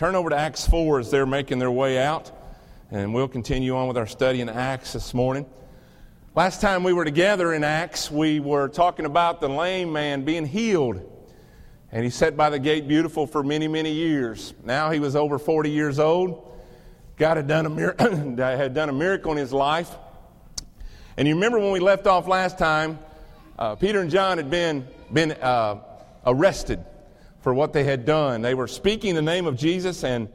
[0.00, 2.30] Turn over to Acts 4 as they're making their way out,
[2.90, 5.44] and we'll continue on with our study in Acts this morning.
[6.34, 10.46] Last time we were together in Acts, we were talking about the lame man being
[10.46, 11.02] healed.
[11.92, 14.54] And he sat by the gate beautiful for many, many years.
[14.64, 16.50] Now he was over 40 years old.
[17.18, 19.94] God had done a, mir- had done a miracle in his life.
[21.18, 22.98] And you remember when we left off last time,
[23.58, 25.80] uh, Peter and John had been, been uh,
[26.24, 26.82] arrested
[27.40, 28.42] for what they had done.
[28.42, 30.28] They were speaking the name of Jesus, and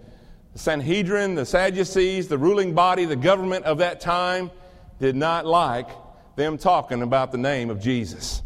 [0.53, 4.51] the Sanhedrin, the Sadducees, the ruling body, the government of that time
[4.99, 5.89] did not like
[6.35, 8.41] them talking about the name of Jesus.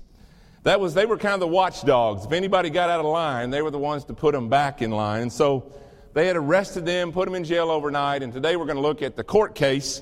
[0.63, 2.25] That was, they were kind of the watchdogs.
[2.25, 4.91] If anybody got out of line, they were the ones to put them back in
[4.91, 5.21] line.
[5.21, 5.71] And so
[6.13, 9.01] they had arrested them, put them in jail overnight, and today we're going to look
[9.01, 10.01] at the court case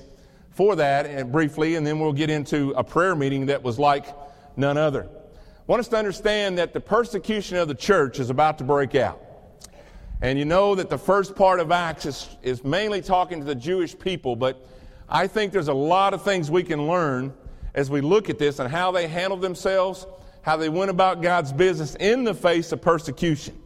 [0.50, 4.06] for that and briefly, and then we'll get into a prayer meeting that was like
[4.56, 5.08] none other
[5.68, 9.22] want us to understand that the persecution of the church is about to break out.
[10.22, 13.54] And you know that the first part of Acts is, is mainly talking to the
[13.54, 14.66] Jewish people, but
[15.10, 17.34] I think there's a lot of things we can learn
[17.74, 20.06] as we look at this and how they handled themselves,
[20.40, 23.60] how they went about God's business in the face of persecution.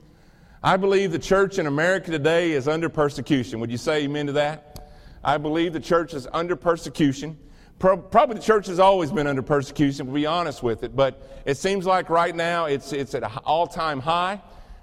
[0.60, 3.60] I believe the church in America today is under persecution.
[3.60, 4.90] Would you say amen to that?
[5.22, 7.38] I believe the church is under persecution.
[7.82, 11.56] Probably the church has always been under persecution, to be honest with it, but it
[11.56, 14.40] seems like right now it's, it's at an all time high.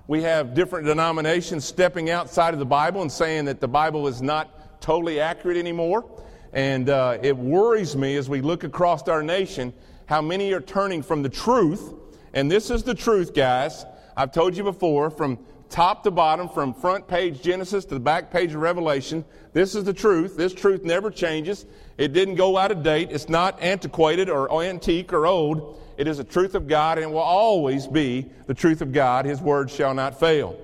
[0.07, 4.21] We have different denominations stepping outside of the Bible and saying that the Bible is
[4.21, 6.11] not totally accurate anymore.
[6.51, 9.71] And uh, it worries me as we look across our nation
[10.07, 11.93] how many are turning from the truth.
[12.33, 13.85] And this is the truth, guys.
[14.17, 15.39] I've told you before, from
[15.69, 19.23] top to bottom, from front page Genesis to the back page of Revelation.
[19.53, 20.35] This is the truth.
[20.35, 21.65] This truth never changes.
[21.99, 23.09] It didn't go out of date.
[23.11, 25.77] It's not antiquated or antique or old.
[25.97, 29.25] It is the truth of God and it will always be the truth of God.
[29.25, 30.57] His word shall not fail.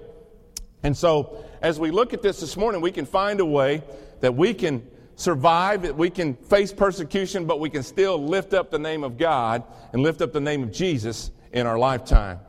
[0.81, 3.83] And so, as we look at this this morning, we can find a way
[4.21, 8.71] that we can survive, that we can face persecution, but we can still lift up
[8.71, 12.39] the name of God and lift up the name of Jesus in our lifetime.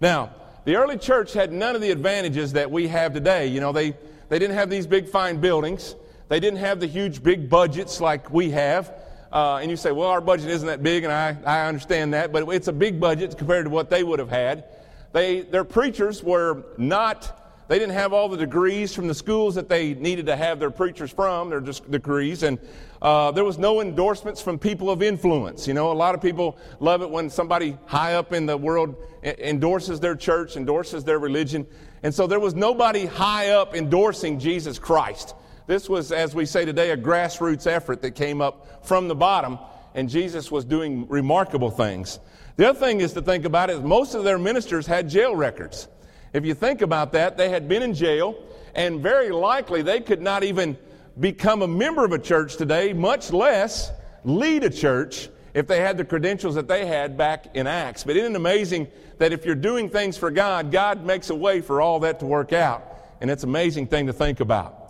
[0.00, 3.46] Now, the early church had none of the advantages that we have today.
[3.46, 3.92] You know, they,
[4.28, 5.94] they didn't have these big fine buildings.
[6.28, 8.92] They didn't have the huge big budgets like we have.
[9.32, 12.32] Uh, and you say, well, our budget isn't that big, and I, I understand that,
[12.32, 14.64] but it's a big budget compared to what they would have had.
[15.12, 17.38] They, their preachers were not
[17.72, 20.70] they didn't have all the degrees from the schools that they needed to have their
[20.70, 22.58] preachers from, their degrees, and
[23.00, 25.66] uh, there was no endorsements from people of influence.
[25.66, 28.96] You know, a lot of people love it when somebody high up in the world
[29.22, 31.66] endorses their church, endorses their religion.
[32.02, 35.34] And so there was nobody high up endorsing Jesus Christ.
[35.66, 39.58] This was, as we say today, a grassroots effort that came up from the bottom,
[39.94, 42.18] and Jesus was doing remarkable things.
[42.56, 45.88] The other thing is to think about is most of their ministers had jail records.
[46.32, 48.34] If you think about that, they had been in jail,
[48.74, 50.76] and very likely they could not even
[51.20, 53.92] become a member of a church today, much less
[54.24, 58.04] lead a church if they had the credentials that they had back in Acts.
[58.04, 61.60] But isn't it amazing that if you're doing things for God, God makes a way
[61.60, 62.82] for all that to work out?
[63.20, 64.81] And it's an amazing thing to think about.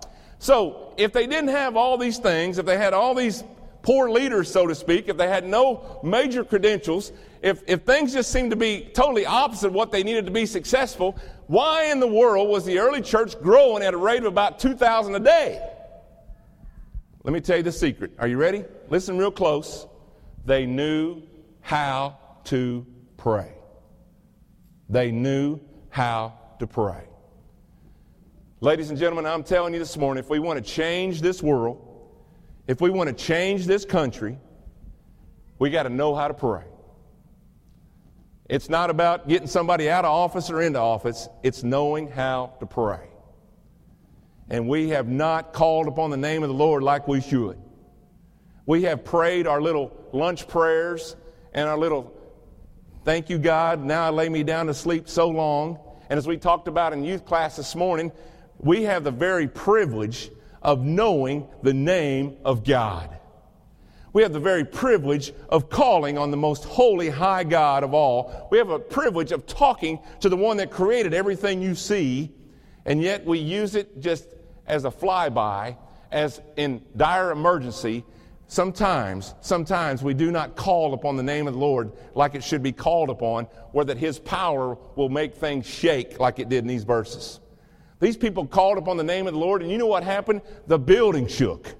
[0.42, 3.44] So, if they didn't have all these things, if they had all these
[3.82, 8.32] poor leaders, so to speak, if they had no major credentials, if, if things just
[8.32, 11.16] seemed to be totally opposite of what they needed to be successful,
[11.46, 15.14] why in the world was the early church growing at a rate of about 2,000
[15.14, 15.64] a day?
[17.22, 18.10] Let me tell you the secret.
[18.18, 18.64] Are you ready?
[18.88, 19.86] Listen real close.
[20.44, 21.22] They knew
[21.60, 22.84] how to
[23.16, 23.54] pray.
[24.88, 25.60] They knew
[25.90, 27.11] how to pray.
[28.62, 31.84] Ladies and gentlemen, I'm telling you this morning if we want to change this world,
[32.68, 34.38] if we want to change this country,
[35.58, 36.62] we got to know how to pray.
[38.48, 42.66] It's not about getting somebody out of office or into office, it's knowing how to
[42.66, 43.00] pray.
[44.48, 47.60] And we have not called upon the name of the Lord like we should.
[48.64, 51.16] We have prayed our little lunch prayers
[51.52, 52.16] and our little
[53.04, 55.80] thank you, God, now I lay me down to sleep so long.
[56.08, 58.12] And as we talked about in youth class this morning,
[58.62, 60.30] we have the very privilege
[60.62, 63.18] of knowing the name of God.
[64.12, 68.48] We have the very privilege of calling on the most holy, high God of all.
[68.50, 72.30] We have a privilege of talking to the one that created everything you see,
[72.84, 74.28] and yet we use it just
[74.66, 75.76] as a flyby,
[76.10, 78.04] as in dire emergency.
[78.48, 82.62] Sometimes, sometimes we do not call upon the name of the Lord like it should
[82.62, 86.66] be called upon, or that His power will make things shake like it did in
[86.66, 87.40] these verses.
[88.02, 90.42] These people called upon the name of the Lord, and you know what happened?
[90.66, 91.72] The building shook.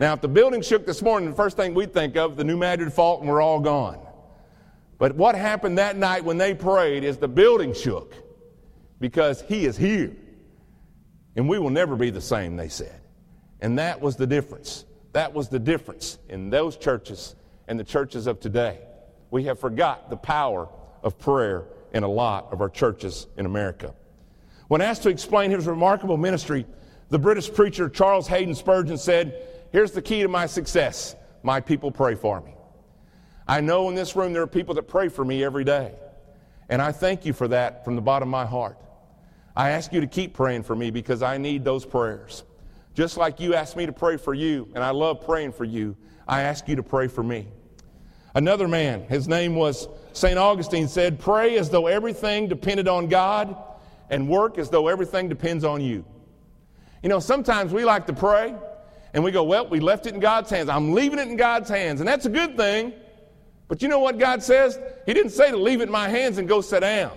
[0.00, 2.56] Now, if the building shook this morning, the first thing we'd think of, the New
[2.56, 4.04] Madrid fault, and we're all gone.
[4.98, 8.14] But what happened that night when they prayed is the building shook
[8.98, 10.16] because He is here.
[11.36, 13.00] and we will never be the same, they said.
[13.60, 14.84] And that was the difference.
[15.12, 17.36] That was the difference in those churches
[17.68, 18.80] and the churches of today.
[19.30, 20.68] We have forgot the power
[21.04, 23.94] of prayer in a lot of our churches in America.
[24.74, 26.66] When asked to explain his remarkable ministry,
[27.08, 29.40] the British preacher Charles Haddon Spurgeon said,
[29.70, 32.56] Here's the key to my success my people pray for me.
[33.46, 35.94] I know in this room there are people that pray for me every day.
[36.68, 38.76] And I thank you for that from the bottom of my heart.
[39.54, 42.42] I ask you to keep praying for me because I need those prayers.
[42.94, 45.96] Just like you asked me to pray for you, and I love praying for you,
[46.26, 47.46] I ask you to pray for me.
[48.34, 50.36] Another man, his name was St.
[50.36, 53.56] Augustine, said, Pray as though everything depended on God,
[54.10, 56.04] and work as though everything depends on you.
[57.02, 58.54] You know, sometimes we like to pray,
[59.12, 60.68] and we go, Well, we left it in God's hands.
[60.68, 62.92] I'm leaving it in God's hands, and that's a good thing.
[63.68, 64.78] But you know what God says?
[65.06, 67.12] He didn't say to leave it in my hands and go sit down.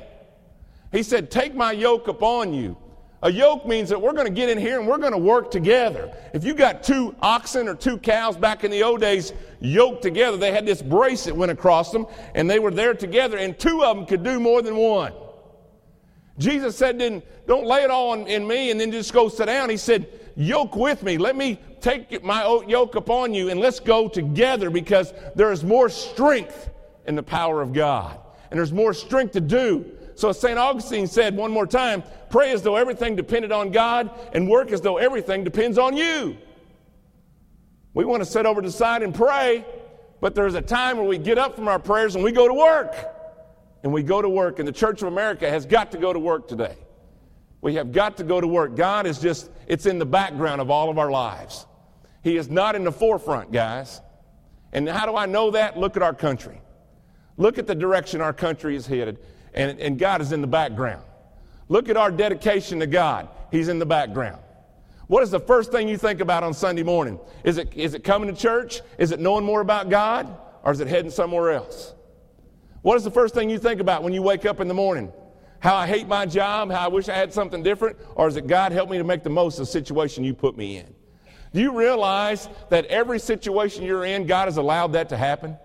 [0.92, 2.78] He said, Take my yoke upon you.
[3.24, 5.50] A yoke means that we're going to get in here and we're going to work
[5.50, 6.16] together.
[6.34, 10.38] If you got two oxen or two cows back in the old days yoked together,
[10.38, 12.06] they had this brace that went across them
[12.36, 15.14] and they were there together and two of them could do more than one.
[16.38, 17.00] Jesus said,
[17.48, 19.70] Don't lay it all in, in me and then just go sit down.
[19.70, 21.18] He said, Yoke with me.
[21.18, 25.90] Let me take my yoke upon you and let's go together because there is more
[25.90, 26.70] strength
[27.06, 28.20] in the power of God.
[28.52, 29.92] And there's more strength to do.
[30.16, 30.58] So St.
[30.58, 34.82] Augustine said one more time pray as though everything depended on God and work as
[34.82, 36.38] though everything depends on you.
[37.94, 39.66] We want to sit over to the side and pray,
[40.22, 42.54] but there's a time where we get up from our prayers and we go to
[42.54, 42.96] work.
[43.84, 46.20] And we go to work, and the Church of America has got to go to
[46.20, 46.76] work today.
[47.62, 48.76] We have got to go to work.
[48.76, 51.66] God is just, it's in the background of all of our lives.
[52.24, 54.02] He is not in the forefront, guys.
[54.74, 55.78] And how do I know that?
[55.78, 56.62] Look at our country.
[57.38, 59.20] Look at the direction our country is headed,
[59.54, 61.04] and, and God is in the background.
[61.70, 63.30] Look at our dedication to God.
[63.52, 64.42] He's in the background.
[65.08, 67.20] What is the first thing you think about on Sunday morning?
[67.44, 68.82] Is it, is it coming to church?
[68.98, 70.36] Is it knowing more about God?
[70.64, 71.94] Or is it heading somewhere else?
[72.88, 75.12] What is the first thing you think about when you wake up in the morning?
[75.60, 77.98] How I hate my job, how I wish I had something different?
[78.16, 80.56] Or is it God help me to make the most of the situation you put
[80.56, 80.96] me in?
[81.54, 85.58] Do you realize that every situation you're in, God has allowed that to happen?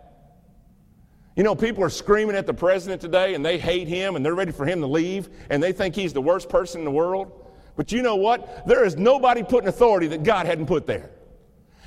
[1.36, 4.34] You know, people are screaming at the president today and they hate him and they're
[4.34, 7.46] ready for him to leave and they think he's the worst person in the world.
[7.76, 8.66] But you know what?
[8.66, 11.12] There is nobody put in authority that God hadn't put there.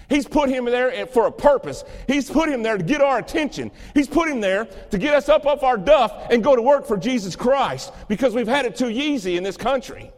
[0.10, 1.84] He's put him there for a purpose.
[2.08, 3.72] He's put him there to get our attention.
[3.94, 6.86] He's put him there to get us up off our duff and go to work
[6.86, 10.12] for Jesus Christ because we've had it too easy in this country.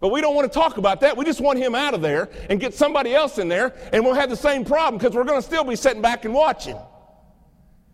[0.00, 1.16] But we don't want to talk about that.
[1.16, 4.14] We just want him out of there and get somebody else in there, and we'll
[4.14, 6.76] have the same problem because we're going to still be sitting back and watching.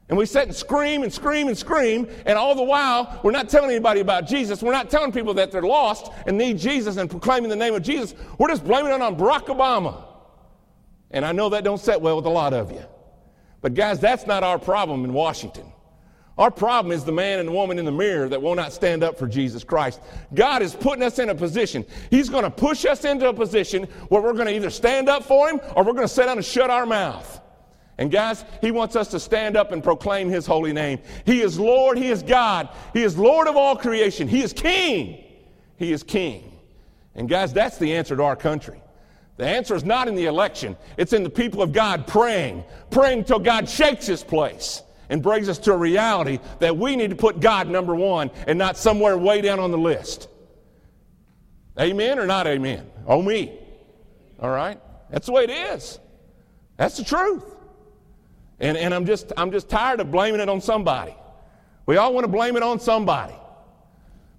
[0.09, 3.49] And we sit and scream and scream and scream, and all the while, we're not
[3.49, 4.61] telling anybody about Jesus.
[4.61, 7.85] We're not telling people that they're lost and need Jesus and proclaiming the name of
[7.85, 8.17] Jesus.
[8.37, 10.10] We're just blaming it on Barack Obama.
[11.11, 12.85] And I know that don't set well with a lot of you.
[13.61, 15.71] But guys, that's not our problem in Washington.
[16.39, 19.05] Our problem is the man and the woman in the mirror that will not stand
[19.05, 20.01] up for Jesus Christ.
[20.33, 21.85] God is putting us in a position.
[22.09, 25.25] He's going to push us into a position where we're going to either stand up
[25.25, 27.41] for Him or we're going to sit down and shut our mouth.
[27.99, 31.01] And guys, He wants us to stand up and proclaim His holy name.
[31.27, 35.23] He is Lord, He is God, He is Lord of all creation, He is King.
[35.77, 36.59] He is King.
[37.15, 38.81] And guys, that's the answer to our country.
[39.41, 43.25] The answer is not in the election, it's in the people of God praying, praying
[43.25, 47.17] till God shakes His place and brings us to a reality that we need to
[47.17, 50.29] put God number one and not somewhere way down on the list.
[51.81, 52.87] Amen or not amen?
[53.07, 53.59] Oh, me.
[54.39, 54.79] All right?
[55.09, 55.99] That's the way it is.
[56.77, 57.43] That's the truth.
[58.59, 61.17] And, and I'm, just, I'm just tired of blaming it on somebody.
[61.87, 63.33] We all want to blame it on somebody.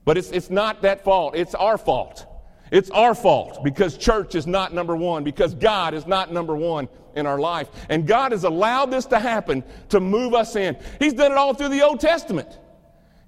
[0.06, 2.28] But it's, it's not that fault, it's our fault.
[2.72, 6.88] It's our fault because church is not number one, because God is not number one
[7.16, 7.70] in our life.
[7.90, 10.78] And God has allowed this to happen to move us in.
[10.98, 12.48] He's done it all through the Old Testament.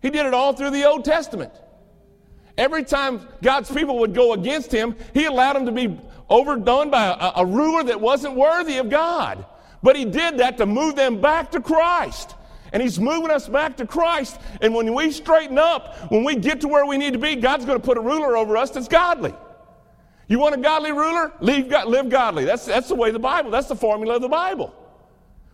[0.02, 1.52] He did it all through the Old Testament.
[2.58, 7.06] Every time God's people would go against him, he allowed them to be overdone by
[7.06, 9.46] a, a ruler that wasn't worthy of God.
[9.82, 12.36] But he did that to move them back to Christ.
[12.74, 14.42] And he's moving us back to Christ.
[14.60, 17.66] And when we straighten up, when we get to where we need to be, God's
[17.66, 19.34] going to put a ruler over us that's godly.
[20.28, 21.32] You want a godly ruler?
[21.40, 22.46] Live, live godly.
[22.46, 24.74] That's, that's the way the Bible, that's the formula of the Bible.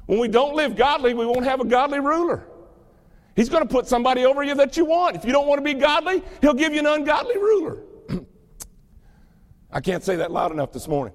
[0.06, 2.48] When we don't live godly, we won't have a godly ruler.
[3.36, 5.18] He's going to put somebody over you that you want.
[5.18, 7.78] If you don't want to be godly, he'll give you an ungodly ruler.
[9.72, 11.14] I can't say that loud enough this morning.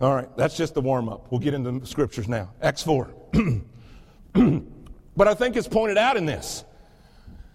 [0.00, 1.30] All right, that's just the warm up.
[1.30, 2.52] We'll get into the scriptures now.
[2.60, 3.14] Acts 4.
[5.16, 6.64] but I think it's pointed out in this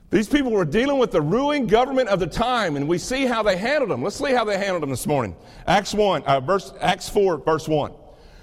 [0.09, 3.43] These people were dealing with the ruling government of the time, and we see how
[3.43, 4.03] they handled them.
[4.03, 5.35] Let's see how they handled them this morning.
[5.67, 7.93] Acts 1, uh, verse, Acts 4, verse 1.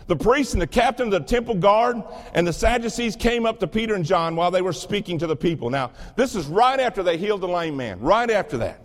[0.07, 2.02] The priests and the captain of the temple guard
[2.33, 5.37] and the Sadducees came up to Peter and John while they were speaking to the
[5.37, 5.68] people.
[5.68, 8.80] Now, this is right after they healed the lame man, right after that.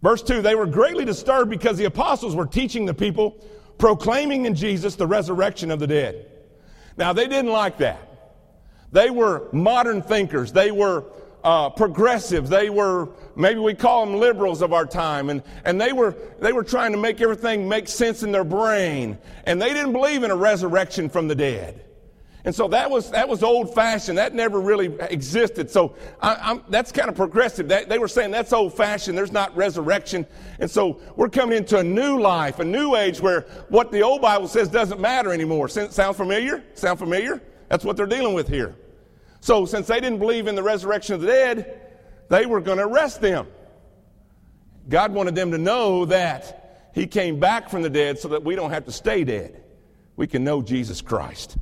[0.00, 3.44] Verse 2 They were greatly disturbed because the apostles were teaching the people,
[3.76, 6.26] proclaiming in Jesus the resurrection of the dead.
[6.96, 8.11] Now, they didn't like that.
[8.92, 10.52] They were modern thinkers.
[10.52, 11.04] They were
[11.42, 12.48] uh, progressives.
[12.48, 15.30] They were, maybe we call them liberals of our time.
[15.30, 19.18] And, and they, were, they were trying to make everything make sense in their brain.
[19.44, 21.84] And they didn't believe in a resurrection from the dead.
[22.44, 24.18] And so that was, that was old fashioned.
[24.18, 25.70] That never really existed.
[25.70, 27.68] So I, that's kind of progressive.
[27.68, 29.16] That, they were saying that's old fashioned.
[29.16, 30.26] There's not resurrection.
[30.58, 34.22] And so we're coming into a new life, a new age where what the old
[34.22, 35.68] Bible says doesn't matter anymore.
[35.68, 36.64] Sound familiar?
[36.74, 37.40] Sound familiar?
[37.68, 38.74] That's what they're dealing with here.
[39.42, 41.80] So, since they didn't believe in the resurrection of the dead,
[42.28, 43.48] they were going to arrest them.
[44.88, 48.54] God wanted them to know that He came back from the dead so that we
[48.54, 49.64] don't have to stay dead.
[50.14, 51.56] We can know Jesus Christ.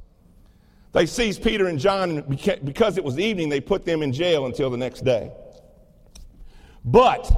[0.92, 4.44] They seized Peter and John, and because it was evening, they put them in jail
[4.44, 5.32] until the next day.
[6.84, 7.32] But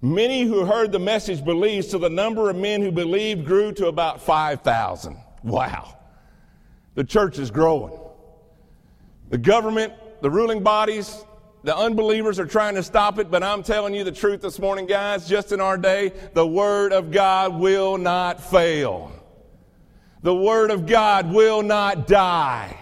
[0.00, 3.88] many who heard the message believed, so the number of men who believed grew to
[3.88, 5.18] about 5,000.
[5.42, 5.98] Wow.
[6.94, 7.98] The church is growing.
[9.30, 11.24] The government, the ruling bodies,
[11.62, 14.86] the unbelievers are trying to stop it, but I'm telling you the truth this morning,
[14.86, 15.28] guys.
[15.28, 19.12] Just in our day, the Word of God will not fail.
[20.22, 22.76] The Word of God will not die.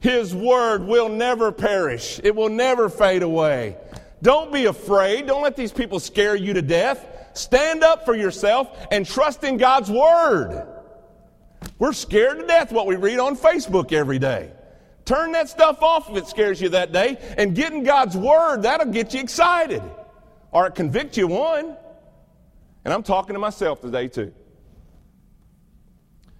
[0.00, 3.76] His Word will never perish, it will never fade away.
[4.22, 5.26] Don't be afraid.
[5.26, 7.06] Don't let these people scare you to death.
[7.34, 10.66] Stand up for yourself and trust in God's Word.
[11.78, 14.52] We're scared to death what we read on Facebook every day.
[15.08, 17.16] Turn that stuff off if it scares you that day.
[17.38, 19.82] And getting God's word, that'll get you excited.
[20.52, 21.74] Or it convict you one.
[22.84, 24.34] And I'm talking to myself today too.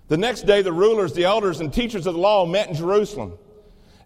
[0.08, 3.38] The next day, the rulers, the elders, and teachers of the law met in Jerusalem.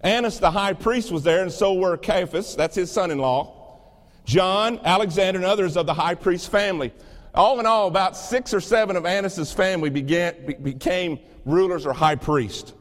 [0.01, 3.91] Annas, the high priest, was there, and so were Caiaphas, that's his son in law,
[4.25, 6.93] John, Alexander, and others of the high priest's family.
[7.35, 12.17] All in all, about six or seven of Annas' family began, became rulers or high
[12.17, 12.75] priests.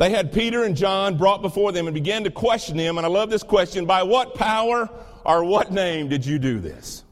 [0.00, 2.96] They had Peter and John brought before them and began to question them.
[2.96, 4.88] And I love this question by what power
[5.26, 7.04] or what name did you do this?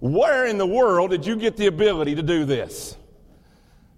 [0.00, 2.96] Where in the world did you get the ability to do this?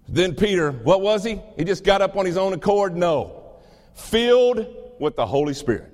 [0.07, 1.41] Then Peter, what was he?
[1.57, 2.95] He just got up on his own accord?
[2.95, 3.55] No.
[3.95, 4.67] Filled
[4.99, 5.91] with the Holy Spirit.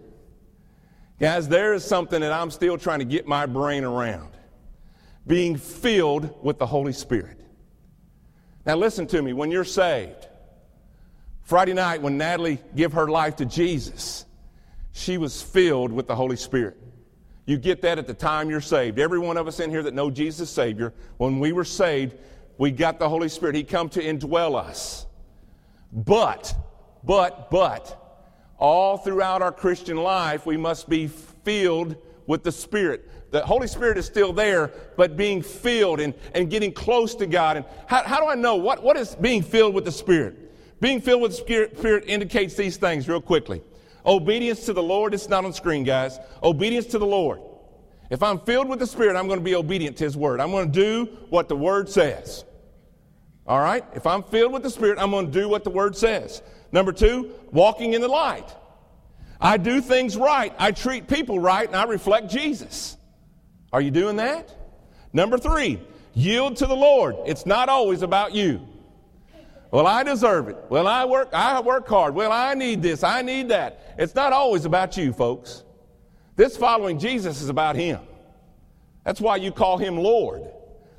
[1.17, 4.33] Guys, there is something that I'm still trying to get my brain around.
[5.25, 7.39] Being filled with the Holy Spirit.
[8.65, 10.27] Now listen to me, when you're saved,
[11.49, 14.23] Friday night, when Natalie gave her life to Jesus,
[14.91, 16.77] she was filled with the Holy Spirit.
[17.47, 18.99] You get that at the time you're saved.
[18.99, 22.15] Every one of us in here that know Jesus Savior, when we were saved,
[22.59, 23.55] we got the Holy Spirit.
[23.55, 25.07] He come to indwell us.
[25.91, 26.53] But,
[27.03, 28.29] but, but,
[28.59, 31.95] all throughout our Christian life, we must be filled
[32.27, 33.31] with the Spirit.
[33.31, 37.57] The Holy Spirit is still there, but being filled and, and getting close to God.
[37.57, 38.55] And how, how do I know?
[38.55, 40.48] What, what is being filled with the Spirit?
[40.79, 43.61] Being filled with Spirit, Spirit indicates these things real quickly.
[44.05, 46.19] Obedience to the Lord, it's not on screen, guys.
[46.41, 47.41] Obedience to the Lord.
[48.09, 50.39] If I'm filled with the Spirit, I'm going to be obedient to His Word.
[50.39, 52.43] I'm going to do what the Word says.
[53.45, 53.83] All right?
[53.93, 56.41] If I'm filled with the Spirit, I'm going to do what the Word says.
[56.71, 58.47] Number two, walking in the light.
[59.41, 60.53] I do things right.
[60.57, 62.97] I treat people right, and I reflect Jesus.
[63.71, 64.55] Are you doing that?
[65.13, 65.79] Number three,
[66.13, 67.15] yield to the Lord.
[67.25, 68.67] It's not always about you.
[69.71, 70.57] Well, I deserve it.
[70.69, 72.15] Well, I work, I work hard.
[72.15, 73.03] Well, I need this.
[73.03, 73.95] I need that.
[73.97, 75.63] It's not always about you, folks.
[76.35, 77.99] This following Jesus is about Him.
[79.03, 80.43] That's why you call Him Lord.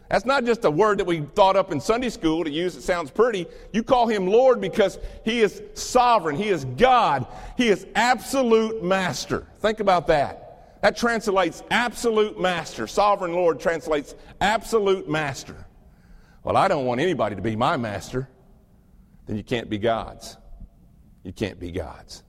[0.09, 2.77] That's not just a word that we thought up in Sunday school to use.
[2.77, 3.47] It sounds pretty.
[3.73, 6.37] You call Him Lord because He is sovereign.
[6.37, 7.27] He is God.
[7.57, 9.47] He is absolute master.
[9.59, 10.79] Think about that.
[10.83, 12.87] That translates absolute master.
[12.87, 15.57] Sovereign Lord translates absolute master.
[16.45, 18.29] Well, I don't want anybody to be my master
[19.31, 20.37] then you can't be God's.
[21.23, 22.25] You can't be God's.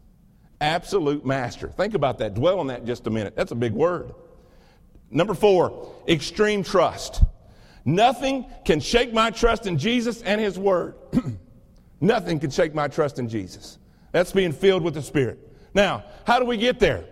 [0.62, 1.70] Absolute master.
[1.70, 2.36] Think about that.
[2.36, 3.36] Dwell on that just a minute.
[3.36, 4.14] That's a big word.
[5.10, 7.24] Number four, extreme trust.
[7.86, 10.94] Nothing can shake my trust in Jesus and His Word.
[12.02, 13.80] Nothing can shake my trust in Jesus.
[14.12, 15.40] That's being filled with the Spirit.
[15.74, 17.06] Now, how do we get there?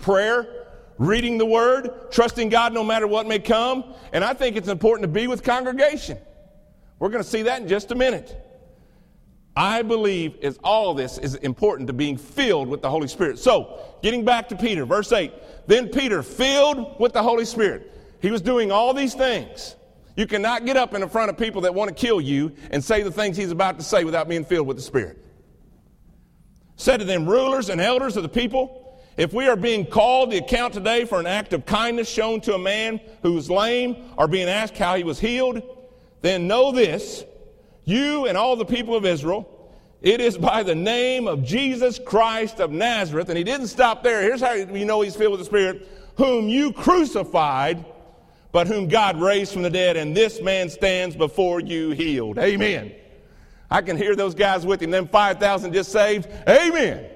[0.00, 3.92] Prayer, reading the Word, trusting God no matter what may come.
[4.14, 6.16] And I think it's important to be with congregation.
[6.98, 8.48] We're going to see that in just a minute.
[9.56, 13.38] I believe is all this is important to being filled with the Holy Spirit.
[13.38, 15.32] So, getting back to Peter, verse 8.
[15.66, 19.76] Then Peter, filled with the Holy Spirit, he was doing all these things.
[20.16, 23.02] You cannot get up in front of people that want to kill you and say
[23.02, 25.18] the things he's about to say without being filled with the Spirit.
[26.76, 30.38] Said to them, rulers and elders of the people, if we are being called to
[30.38, 34.26] account today for an act of kindness shown to a man who was lame or
[34.26, 35.62] being asked how he was healed,
[36.22, 37.24] then know this
[37.84, 39.48] you and all the people of Israel,
[40.00, 43.28] it is by the name of Jesus Christ of Nazareth.
[43.28, 44.22] And he didn't stop there.
[44.22, 47.84] Here's how you know he's filled with the Spirit whom you crucified,
[48.50, 49.96] but whom God raised from the dead.
[49.96, 52.38] And this man stands before you healed.
[52.38, 52.94] Amen.
[53.70, 56.28] I can hear those guys with him, them 5,000 just saved.
[56.46, 57.06] Amen.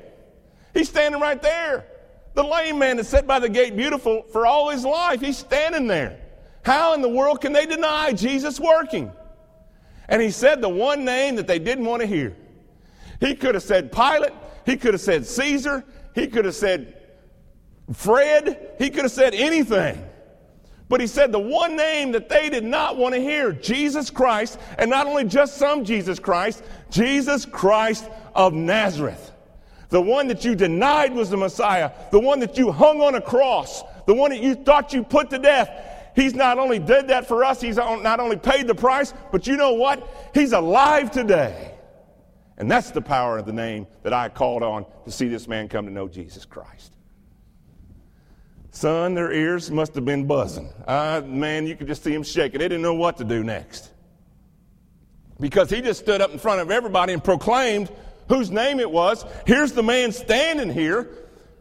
[0.72, 1.86] He's standing right there.
[2.34, 5.86] The lame man that sat by the gate beautiful for all his life, he's standing
[5.86, 6.20] there.
[6.64, 9.12] How in the world can they deny Jesus working?
[10.08, 12.36] And he said the one name that they didn't want to hear.
[13.20, 14.32] He could have said Pilate.
[14.64, 15.84] He could have said Caesar.
[16.14, 16.96] He could have said
[17.92, 18.74] Fred.
[18.78, 20.04] He could have said anything.
[20.88, 24.58] But he said the one name that they did not want to hear Jesus Christ,
[24.78, 29.32] and not only just some Jesus Christ, Jesus Christ of Nazareth.
[29.88, 33.20] The one that you denied was the Messiah, the one that you hung on a
[33.20, 35.95] cross, the one that you thought you put to death.
[36.16, 39.56] He's not only did that for us, he's not only paid the price, but you
[39.56, 40.30] know what?
[40.32, 41.74] He's alive today.
[42.56, 45.68] And that's the power of the name that I called on to see this man
[45.68, 46.94] come to know Jesus Christ.
[48.70, 50.72] Son, their ears must have been buzzing.
[50.86, 52.60] Uh, man, you could just see them shaking.
[52.60, 53.90] They didn't know what to do next.
[55.38, 57.90] Because he just stood up in front of everybody and proclaimed
[58.28, 59.24] whose name it was.
[59.46, 61.10] Here's the man standing here.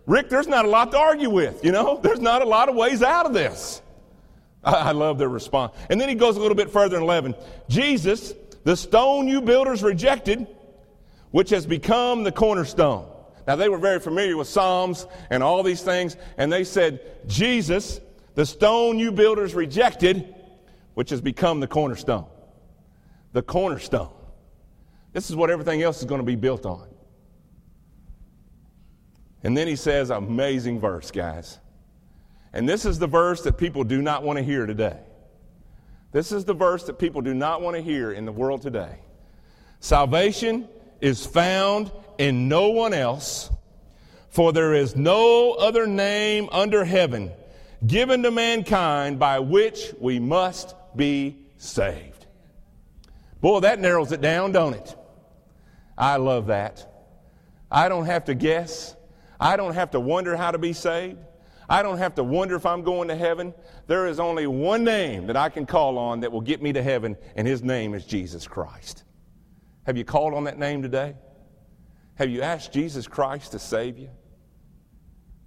[0.06, 2.00] Rick, there's not a lot to argue with, you know?
[2.02, 3.82] There's not a lot of ways out of this.
[4.66, 5.74] I love their response.
[5.90, 7.36] And then he goes a little bit further in 11.
[7.70, 10.48] Jesus, the stone you builders rejected,
[11.32, 13.08] which has become the cornerstone.
[13.48, 18.02] Now, they were very familiar with Psalms and all these things, and they said, Jesus,
[18.34, 20.34] the stone you builders rejected,
[20.96, 22.26] which has become the cornerstone.
[23.34, 24.14] The cornerstone.
[25.14, 26.88] This is what everything else is going to be built on.
[29.44, 31.60] And then he says, amazing verse, guys.
[32.56, 34.98] And this is the verse that people do not want to hear today.
[36.14, 39.00] This is the verse that people do not want to hear in the world today.
[39.82, 40.70] Salvation
[41.02, 43.52] is found in no one else,
[44.30, 47.30] for there is no other name under heaven
[47.86, 52.26] given to mankind by which we must be saved.
[53.42, 54.96] Boy, that narrows it down, don't it?
[55.98, 56.90] I love that.
[57.70, 58.96] I don't have to guess.
[59.42, 61.18] I don't have to wonder how to be saved.
[61.70, 63.54] I don't have to wonder if I'm going to heaven.
[63.88, 66.84] There is only one name that I can call on that will get me to
[66.84, 69.04] heaven, and his name is Jesus Christ.
[69.86, 71.16] Have you called on that name today?
[72.16, 74.10] Have you asked Jesus Christ to save you?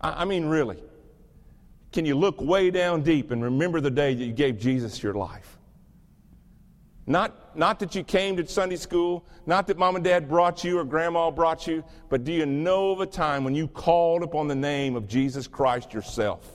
[0.01, 0.83] I, I mean, really.
[1.93, 5.15] Can you look way down deep and remember the day that you gave Jesus your
[5.15, 5.58] life?
[7.09, 10.79] Not, not that you came to Sunday school, not that mom and dad brought you
[10.79, 14.47] or grandma brought you, but do you know of a time when you called upon
[14.47, 16.47] the name of Jesus Christ yourself?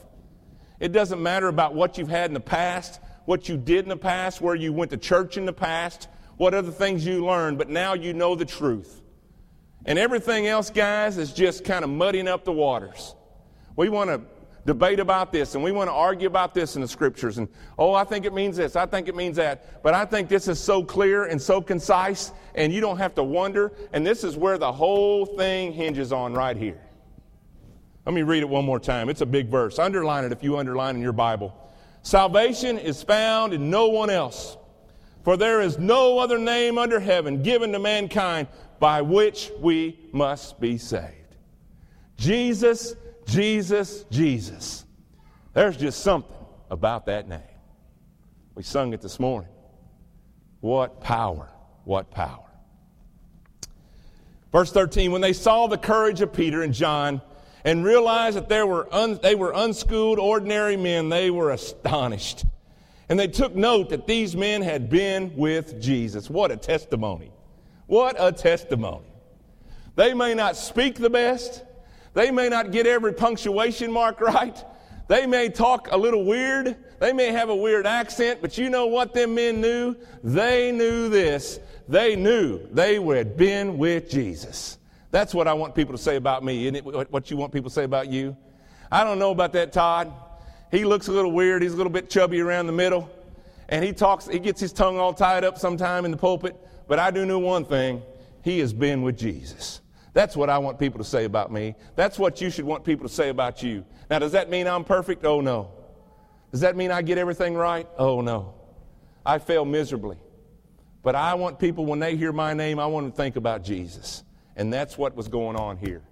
[0.78, 3.96] It doesn't matter about what you've had in the past, what you did in the
[3.96, 7.68] past, where you went to church in the past, what other things you learned, but
[7.68, 9.02] now you know the truth.
[9.86, 13.16] And everything else, guys, is just kind of muddying up the waters.
[13.74, 14.20] We want to
[14.66, 17.38] debate about this and we want to argue about this in the scriptures.
[17.38, 17.48] And
[17.78, 19.82] oh i think it means this i think it means that.
[19.82, 23.22] But i think this is so clear and so concise and you don't have to
[23.22, 23.72] wonder.
[23.92, 26.80] And this is where the whole thing hinges on right here.
[28.06, 29.08] Let me read it one more time.
[29.08, 29.78] It's a big verse.
[29.78, 31.54] Underline it if you underline in your bible.
[32.02, 34.58] Salvation is found in no one else
[35.24, 38.46] for there is no other name under heaven given to mankind
[38.78, 41.36] by which we must be saved.
[42.18, 42.94] Jesus
[43.26, 44.84] Jesus, Jesus.
[45.52, 46.34] There's just something
[46.70, 47.40] about that name.
[48.54, 49.50] We sung it this morning.
[50.60, 51.48] What power,
[51.84, 52.40] what power.
[54.52, 57.20] Verse 13 When they saw the courage of Peter and John
[57.64, 62.44] and realized that they were, un, they were unschooled, ordinary men, they were astonished.
[63.08, 66.30] And they took note that these men had been with Jesus.
[66.30, 67.32] What a testimony!
[67.86, 69.06] What a testimony.
[69.96, 71.62] They may not speak the best,
[72.14, 74.64] they may not get every punctuation mark right.
[75.06, 76.76] They may talk a little weird.
[76.98, 79.96] They may have a weird accent, but you know what them men knew?
[80.22, 81.60] They knew this.
[81.88, 84.78] They knew they had been with Jesus.
[85.10, 86.66] That's what I want people to say about me.
[86.66, 88.36] Isn't it what you want people to say about you?
[88.90, 90.12] I don't know about that Todd.
[90.70, 91.62] He looks a little weird.
[91.62, 93.10] He's a little bit chubby around the middle.
[93.68, 96.56] And he talks, he gets his tongue all tied up sometime in the pulpit.
[96.88, 98.02] But I do know one thing.
[98.42, 99.80] he has been with Jesus.
[100.14, 101.74] That's what I want people to say about me.
[101.96, 103.84] That's what you should want people to say about you.
[104.08, 105.24] Now, does that mean I'm perfect?
[105.24, 105.72] Oh, no.
[106.52, 107.86] Does that mean I get everything right?
[107.98, 108.54] Oh, no.
[109.26, 110.16] I fail miserably.
[111.02, 113.64] But I want people, when they hear my name, I want them to think about
[113.64, 114.22] Jesus.
[114.56, 116.02] And that's what was going on here.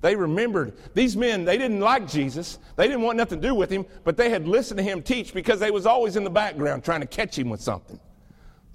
[0.00, 2.58] They remembered these men, they didn't like Jesus.
[2.76, 5.34] They didn't want nothing to do with him, but they had listened to him teach
[5.34, 7.98] because they was always in the background trying to catch him with something.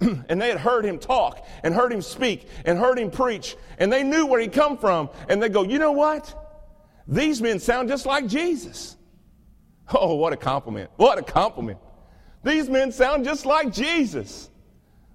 [0.00, 3.92] and they had heard him talk and heard him speak and heard him preach and
[3.92, 6.34] they knew where he come from and they go, "You know what?
[7.06, 8.96] These men sound just like Jesus."
[9.92, 10.90] Oh, what a compliment.
[10.96, 11.78] What a compliment.
[12.42, 14.50] These men sound just like Jesus.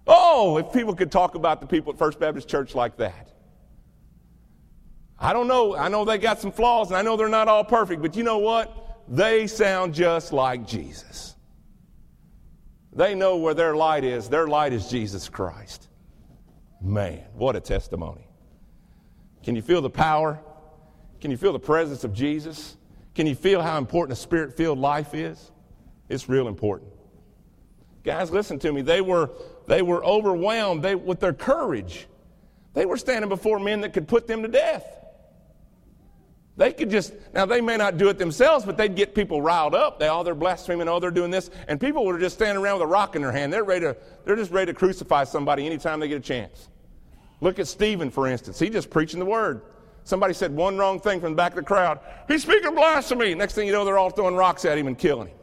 [0.05, 3.31] Oh, if people could talk about the people at First Baptist Church like that.
[5.19, 5.75] I don't know.
[5.75, 8.23] I know they got some flaws and I know they're not all perfect, but you
[8.23, 9.03] know what?
[9.07, 11.35] They sound just like Jesus.
[12.93, 14.29] They know where their light is.
[14.29, 15.87] Their light is Jesus Christ.
[16.81, 18.27] Man, what a testimony.
[19.43, 20.39] Can you feel the power?
[21.21, 22.77] Can you feel the presence of Jesus?
[23.15, 25.51] Can you feel how important a spirit filled life is?
[26.07, 26.91] It's real important.
[28.03, 28.81] Guys, listen to me.
[28.81, 29.29] They were,
[29.67, 32.07] they were overwhelmed they, with their courage.
[32.73, 34.98] They were standing before men that could put them to death.
[36.59, 39.73] They could just, now they may not do it themselves, but they'd get people riled
[39.73, 39.97] up.
[39.97, 41.49] They, oh, they're blaspheming, oh, they're doing this.
[41.69, 43.53] And people were just standing around with a rock in their hand.
[43.53, 43.95] They're ready to,
[44.25, 46.67] they're just ready to crucify somebody anytime they get a chance.
[47.39, 48.59] Look at Stephen, for instance.
[48.59, 49.61] He just preaching the word.
[50.03, 52.01] Somebody said one wrong thing from the back of the crowd.
[52.27, 53.33] He's speaking blasphemy.
[53.35, 55.37] Next thing you know, they're all throwing rocks at him and killing him.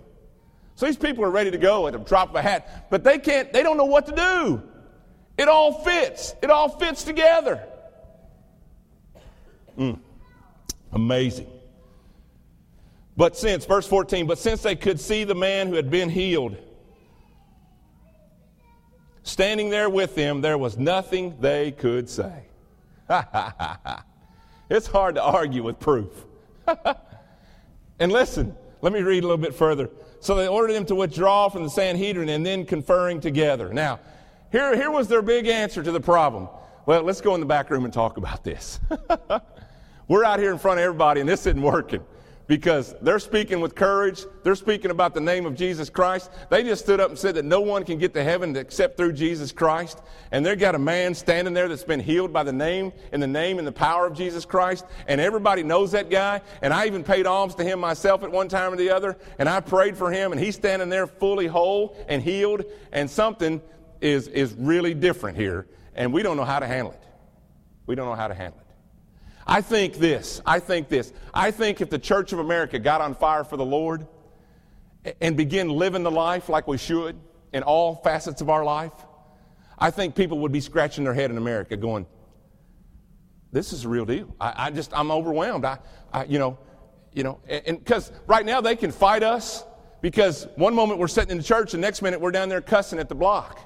[0.74, 3.18] So these people are ready to go at the drop of a hat, but they
[3.18, 4.62] can't, they don't know what to do.
[5.38, 6.34] It all fits.
[6.42, 7.66] It all fits together.
[9.78, 10.00] Mm.
[10.96, 11.50] Amazing.
[13.18, 16.56] But since, verse 14, but since they could see the man who had been healed
[19.22, 22.44] standing there with them, there was nothing they could say.
[24.70, 26.24] it's hard to argue with proof.
[27.98, 29.90] and listen, let me read a little bit further.
[30.20, 33.70] So they ordered them to withdraw from the Sanhedrin and then conferring together.
[33.70, 34.00] Now,
[34.50, 36.48] here, here was their big answer to the problem.
[36.86, 38.80] Well, let's go in the back room and talk about this.
[40.08, 42.04] We're out here in front of everybody, and this isn't working
[42.46, 44.24] because they're speaking with courage.
[44.44, 46.30] They're speaking about the name of Jesus Christ.
[46.48, 49.14] They just stood up and said that no one can get to heaven except through
[49.14, 50.00] Jesus Christ.
[50.30, 53.26] And they've got a man standing there that's been healed by the name, in the
[53.26, 54.84] name and the power of Jesus Christ.
[55.08, 56.40] And everybody knows that guy.
[56.62, 59.16] And I even paid alms to him myself at one time or the other.
[59.38, 62.64] And I prayed for him, and he's standing there fully whole and healed.
[62.92, 63.60] And something
[64.00, 65.66] is, is really different here.
[65.96, 67.02] And we don't know how to handle it.
[67.86, 68.65] We don't know how to handle it.
[69.46, 70.40] I think this.
[70.44, 71.12] I think this.
[71.32, 74.06] I think if the Church of America got on fire for the Lord
[75.20, 77.16] and begin living the life like we should
[77.52, 78.92] in all facets of our life,
[79.78, 82.06] I think people would be scratching their head in America going,
[83.52, 84.34] this is a real deal.
[84.40, 85.64] I, I just, I'm overwhelmed.
[85.64, 85.78] I,
[86.12, 86.58] I, you know,
[87.12, 89.64] you know, and because right now they can fight us
[90.02, 92.98] because one moment we're sitting in the church, the next minute we're down there cussing
[92.98, 93.60] at the block.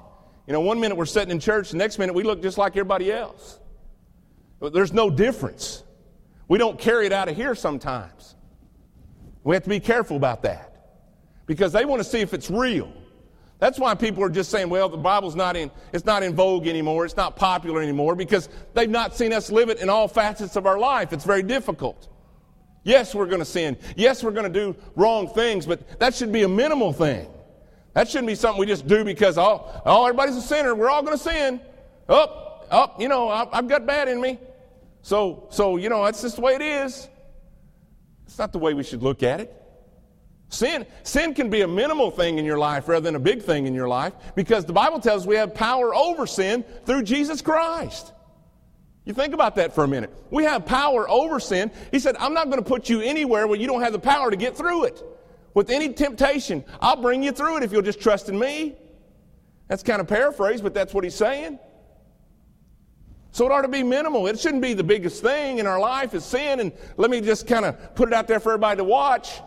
[0.47, 2.73] You know, one minute we're sitting in church, the next minute we look just like
[2.73, 3.59] everybody else.
[4.69, 5.83] There's no difference.
[6.47, 8.35] We don't carry it out of here sometimes.
[9.43, 10.71] We have to be careful about that
[11.47, 12.93] because they want to see if it's real.
[13.57, 16.67] That's why people are just saying, well, the Bible's not in, it's not in vogue
[16.67, 17.05] anymore.
[17.05, 20.65] It's not popular anymore because they've not seen us live it in all facets of
[20.65, 21.13] our life.
[21.13, 22.07] It's very difficult.
[22.83, 23.77] Yes, we're going to sin.
[23.95, 27.27] Yes, we're going to do wrong things, but that should be a minimal thing.
[27.93, 30.73] That shouldn't be something we just do because, oh, oh everybody's a sinner.
[30.73, 31.61] We're all going to sin.
[32.09, 34.39] Up, oh, up, oh, you know, I've got bad in me.
[35.01, 37.09] So, so, you know, that's just the way it is.
[38.25, 39.57] It's not the way we should look at it.
[40.49, 43.67] Sin, sin can be a minimal thing in your life rather than a big thing
[43.67, 47.41] in your life because the Bible tells us we have power over sin through Jesus
[47.41, 48.11] Christ.
[49.05, 50.13] You think about that for a minute.
[50.29, 51.71] We have power over sin.
[51.91, 54.29] He said, I'm not going to put you anywhere where you don't have the power
[54.29, 55.01] to get through it.
[55.53, 58.75] With any temptation, I'll bring you through it if you'll just trust in me.
[59.69, 61.59] That's kind of paraphrased, but that's what he's saying.
[63.31, 64.27] So it ought to be minimal.
[64.27, 66.59] It shouldn't be the biggest thing in our life is sin.
[66.59, 69.39] And let me just kind of put it out there for everybody to watch.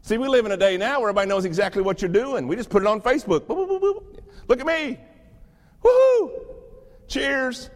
[0.00, 2.48] See, we live in a day now where everybody knows exactly what you're doing.
[2.48, 3.40] We just put it on Facebook.
[3.40, 4.98] Boop, boop, boop, Look at me.
[5.82, 6.44] Woohoo!
[7.08, 7.70] Cheers.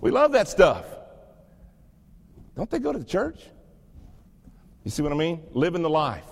[0.00, 0.86] We love that stuff.
[2.54, 3.40] Don't they go to the church?
[4.84, 5.42] You see what I mean?
[5.52, 6.24] Living the life.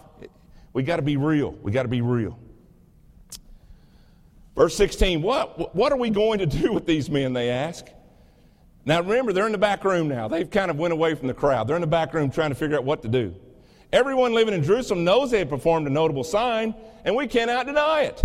[0.73, 1.53] We got to be real.
[1.63, 2.39] We got to be real.
[4.57, 7.87] Verse 16, what, what are we going to do with these men, they ask.
[8.85, 10.29] Now remember, they're in the back room now.
[10.29, 11.67] They've kind of went away from the crowd.
[11.67, 13.35] They're in the back room trying to figure out what to do.
[13.93, 18.03] Everyone living in Jerusalem knows they have performed a notable sign, and we cannot deny
[18.03, 18.23] it.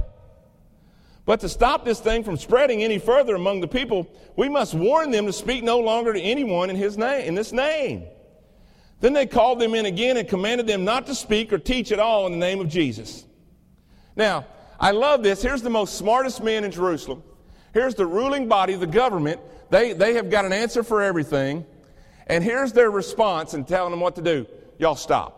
[1.25, 5.11] But to stop this thing from spreading any further among the people, we must warn
[5.11, 8.07] them to speak no longer to anyone in his name, in this name.
[8.99, 11.99] Then they called them in again and commanded them not to speak or teach at
[11.99, 13.25] all in the name of Jesus.
[14.15, 14.47] Now,
[14.79, 15.41] I love this.
[15.41, 17.23] Here's the most smartest man in Jerusalem.
[17.73, 19.41] Here's the ruling body, the government.
[19.69, 21.65] They, they have got an answer for everything.
[22.27, 24.47] And here's their response and telling them what to do.
[24.77, 25.35] Y'all stop.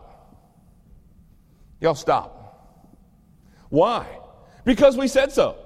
[1.80, 2.38] Y'all stop.
[3.68, 4.06] Why?
[4.64, 5.56] Because we said so.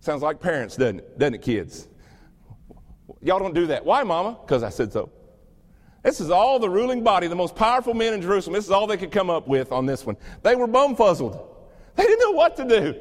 [0.00, 1.18] Sounds like parents, doesn't it?
[1.18, 1.88] Doesn't it, kids?
[3.22, 3.84] Y'all don't do that.
[3.84, 4.36] Why, mama?
[4.44, 5.10] Because I said so.
[6.02, 8.54] This is all the ruling body, the most powerful men in Jerusalem.
[8.54, 10.16] This is all they could come up with on this one.
[10.42, 11.40] They were bumfuzzled.
[11.96, 12.94] They didn't know what to do.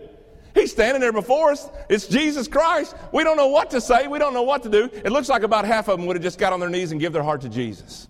[0.54, 1.70] He's standing there before us.
[1.90, 2.96] It's Jesus Christ.
[3.14, 4.08] We don't know what to say.
[4.08, 4.90] We don't know what to do.
[4.94, 7.00] It looks like about half of them would have just got on their knees and
[7.00, 8.10] give their heart to Jesus.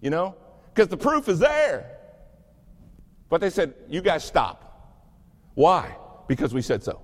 [0.00, 0.36] You know?
[0.72, 1.98] Because the proof is there.
[3.28, 4.66] But they said, You guys stop.
[5.54, 5.96] Why?
[6.28, 7.02] Because we said so.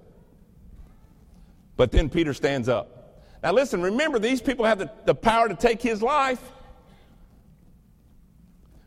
[1.77, 3.25] But then Peter stands up.
[3.43, 6.41] Now listen, remember, these people have the, the power to take his life.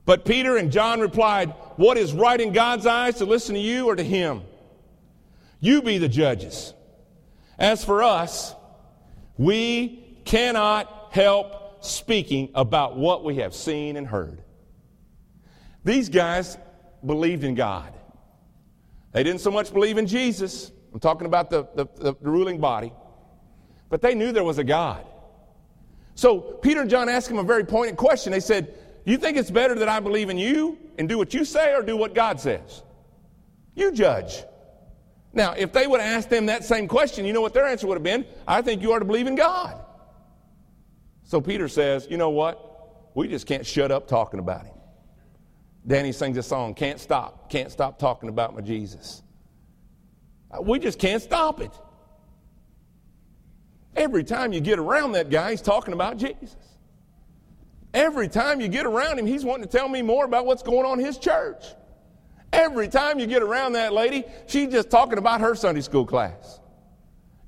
[0.09, 3.85] But Peter and John replied, What is right in God's eyes to listen to you
[3.85, 4.41] or to him?
[5.59, 6.73] You be the judges.
[7.59, 8.55] As for us,
[9.37, 14.41] we cannot help speaking about what we have seen and heard.
[15.83, 16.57] These guys
[17.05, 17.93] believed in God.
[19.11, 20.71] They didn't so much believe in Jesus.
[20.91, 22.91] I'm talking about the, the, the, ruling body.
[23.89, 25.05] But they knew there was a God.
[26.15, 28.31] So Peter and John asked him a very pointed question.
[28.31, 28.75] They said,
[29.09, 31.81] You think it's better that I believe in you and do what you say or
[31.81, 32.83] do what God says?
[33.73, 34.43] You judge.
[35.33, 37.87] Now, if they would have asked them that same question, you know what their answer
[37.87, 38.23] would have been?
[38.47, 39.83] I think you are to believe in God.
[41.23, 43.15] So Peter says, You know what?
[43.15, 44.75] We just can't shut up talking about him.
[45.87, 49.23] Danny sings a song, Can't Stop, Can't Stop Talking About My Jesus.
[50.51, 51.71] Uh, we just can't stop it.
[53.95, 56.78] Every time you get around that guy, he's talking about Jesus.
[57.93, 60.85] Every time you get around him, he's wanting to tell me more about what's going
[60.85, 61.65] on in his church.
[62.53, 66.59] Every time you get around that lady, she's just talking about her Sunday school class.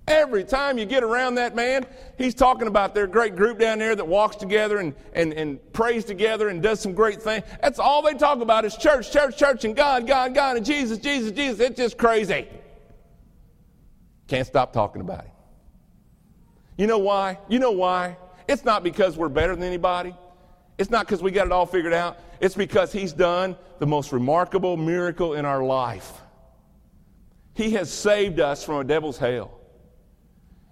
[0.08, 1.86] Every time you get around that man,
[2.18, 6.06] he's talking about their great group down there that walks together and, and, and prays
[6.06, 7.46] together and does some great things.
[7.62, 10.98] That's all they talk about is church, church, church, and God, God, God, and Jesus,
[10.98, 11.60] Jesus, Jesus.
[11.60, 12.48] It's just crazy.
[14.28, 15.32] Can't stop talking about it.
[16.78, 17.38] You know why?
[17.48, 18.18] You know why?
[18.48, 20.16] It's not because we're better than anybody.
[20.82, 22.18] It's not because we got it all figured out.
[22.40, 26.12] It's because He's done the most remarkable miracle in our life.
[27.54, 29.60] He has saved us from a devil's hell.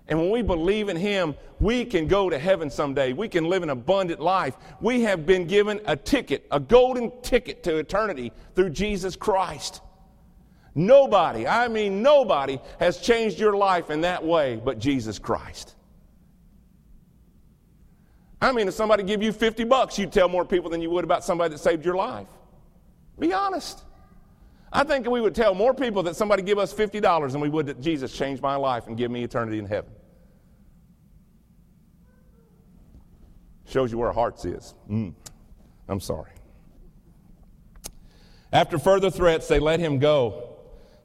[0.07, 3.13] And when we believe in Him, we can go to heaven someday.
[3.13, 4.55] We can live an abundant life.
[4.81, 9.81] We have been given a ticket, a golden ticket to eternity through Jesus Christ.
[10.73, 15.75] Nobody, I mean nobody, has changed your life in that way but Jesus Christ.
[18.41, 21.03] I mean, if somebody give you 50 bucks, you'd tell more people than you would
[21.03, 22.27] about somebody that saved your life.
[23.17, 23.83] Be honest.
[24.71, 27.65] I think we would tell more people that somebody give us $50 than we would
[27.65, 29.91] that Jesus changed my life and give me eternity in heaven.
[33.65, 34.73] Shows you where our hearts is.
[34.89, 35.13] Mm.
[35.87, 36.31] I'm sorry.
[38.53, 40.57] After further threats, they let him go.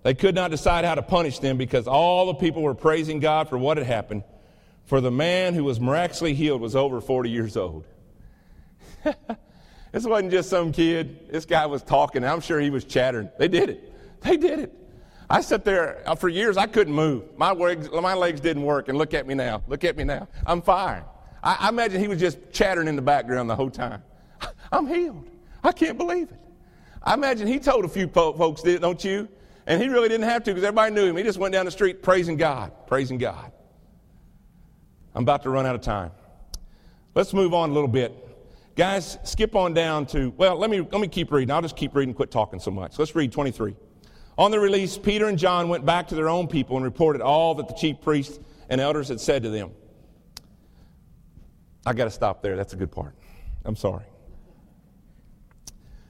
[0.02, 3.48] They could not decide how to punish them because all the people were praising God
[3.48, 4.22] for what had happened.
[4.84, 7.86] For the man who was miraculously healed was over 40 years old.
[9.92, 11.30] this wasn't just some kid.
[11.30, 12.24] This guy was talking.
[12.24, 13.30] I'm sure he was chattering.
[13.38, 13.92] They did it.
[14.22, 14.74] They did it.
[15.28, 16.56] I sat there uh, for years.
[16.56, 17.24] I couldn't move.
[17.38, 18.88] My legs, my legs didn't work.
[18.88, 19.62] And look at me now.
[19.68, 20.28] Look at me now.
[20.46, 21.02] I'm fine.
[21.42, 24.02] I, I imagine he was just chattering in the background the whole time.
[24.72, 25.28] I'm healed.
[25.62, 26.40] I can't believe it.
[27.02, 29.28] I imagine he told a few folks, don't you?
[29.66, 31.16] And he really didn't have to because everybody knew him.
[31.16, 33.50] He just went down the street praising God, praising God.
[35.14, 36.10] I'm about to run out of time.
[37.14, 38.20] Let's move on a little bit.
[38.76, 41.52] Guys, skip on down to, well, let me, let me keep reading.
[41.52, 42.98] I'll just keep reading, quit talking so much.
[42.98, 43.76] Let's read 23.
[44.36, 47.54] On the release, Peter and John went back to their own people and reported all
[47.54, 49.70] that the chief priests and elders had said to them.
[51.86, 52.56] I got to stop there.
[52.56, 53.14] That's a good part.
[53.64, 54.04] I'm sorry.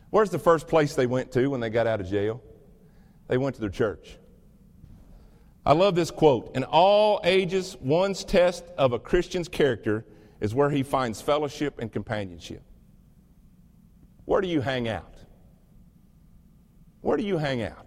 [0.08, 2.40] Where's the first place they went to when they got out of jail?
[3.28, 4.16] They went to their church.
[5.66, 6.54] I love this quote.
[6.54, 10.04] In all ages, one's test of a Christian's character
[10.40, 12.62] is where he finds fellowship and companionship.
[14.26, 15.14] Where do you hang out?
[17.00, 17.86] Where do you hang out?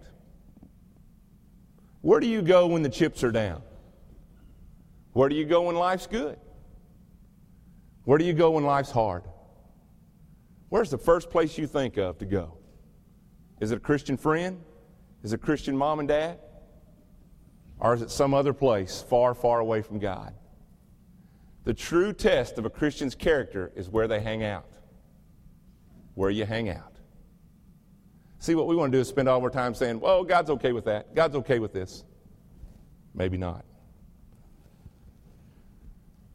[2.00, 3.62] Where do you go when the chips are down?
[5.12, 6.38] Where do you go when life's good?
[8.04, 9.24] Where do you go when life's hard?
[10.68, 12.58] Where's the first place you think of to go?
[13.60, 14.62] Is it a Christian friend?
[15.22, 16.38] Is it a Christian mom and dad?
[17.80, 20.34] Or is it some other place far, far away from God?
[21.64, 24.70] The true test of a Christian's character is where they hang out.
[26.14, 26.96] Where you hang out.
[28.38, 30.72] See, what we want to do is spend all our time saying, well, God's okay
[30.72, 31.14] with that.
[31.14, 32.04] God's okay with this.
[33.14, 33.64] Maybe not.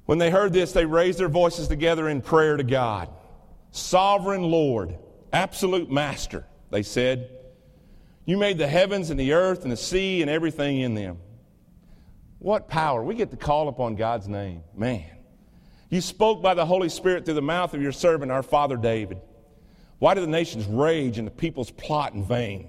[0.06, 3.10] When they heard this, they raised their voices together in prayer to God.
[3.72, 4.98] Sovereign Lord,
[5.32, 7.30] absolute master, they said,
[8.26, 11.18] You made the heavens and the earth and the sea and everything in them.
[12.44, 13.02] What power.
[13.02, 14.64] We get to call upon God's name.
[14.76, 15.06] Man.
[15.90, 19.22] You spoke by the Holy Spirit through the mouth of your servant, our father David.
[20.00, 22.68] Why do the nations rage and the peoples plot in vain?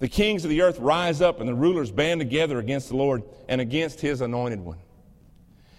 [0.00, 3.22] The kings of the earth rise up and the rulers band together against the Lord
[3.48, 4.78] and against his anointed one.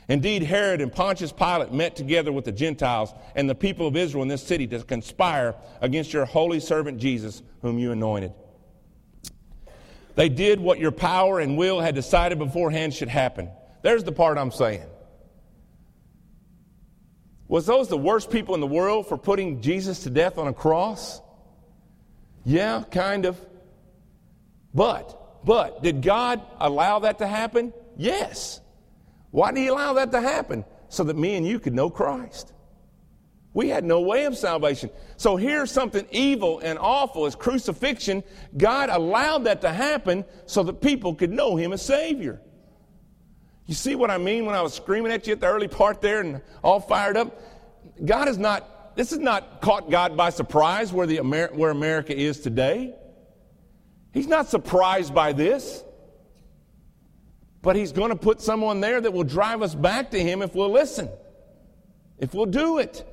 [0.08, 4.22] Indeed, Herod and Pontius Pilate met together with the Gentiles and the people of Israel
[4.22, 8.32] in this city to conspire against your holy servant Jesus, whom you anointed.
[10.16, 13.50] They did what your power and will had decided beforehand should happen.
[13.82, 14.88] There's the part I'm saying.
[17.48, 20.54] Was those the worst people in the world for putting Jesus to death on a
[20.54, 21.22] cross?
[22.46, 23.38] Yeah, kind of.
[24.74, 27.74] But, but, did God allow that to happen?
[27.98, 28.62] Yes.
[29.32, 30.64] Why did He allow that to happen?
[30.88, 32.54] So that me and you could know Christ.
[33.54, 34.90] We had no way of salvation.
[35.18, 38.24] So here's something evil and awful as crucifixion.
[38.58, 42.42] God allowed that to happen so that people could know Him as Savior.
[43.66, 46.02] You see what I mean when I was screaming at you at the early part
[46.02, 47.40] there and all fired up?
[48.04, 52.18] God is not, this is not caught God by surprise where, the Amer- where America
[52.18, 52.96] is today.
[54.14, 55.84] He's not surprised by this.
[57.62, 60.56] But He's going to put someone there that will drive us back to Him if
[60.56, 61.10] we'll listen,
[62.18, 63.08] if we'll do it.